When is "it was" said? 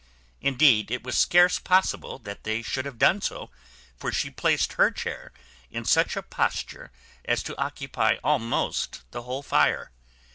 0.89-1.15